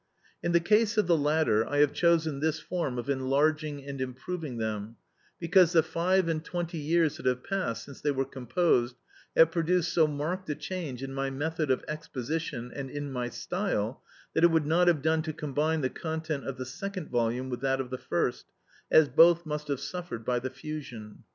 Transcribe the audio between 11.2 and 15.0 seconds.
method of exposition and in my style, that it would not